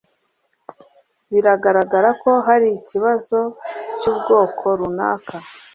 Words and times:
Biragaragara 1.31 2.09
ko 2.21 2.31
hari 2.47 2.67
ikibazo 2.79 3.39
cyubwoko 3.99 4.65
runaka. 4.79 5.35